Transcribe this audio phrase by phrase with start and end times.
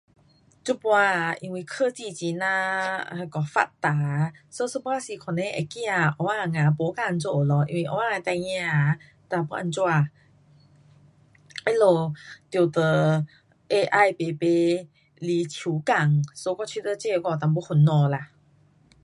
[0.63, 9.99] 这次啊，因为科技很呀那个发达啊，so 有半时可能会怕后天啊没工做咯，因为后天的孩儿啊，哒要怎样？
[11.63, 11.79] 他们
[12.49, 13.27] 得跟
[13.69, 18.31] AI 排排来抢工，so 我觉得这我有一点烦恼啦。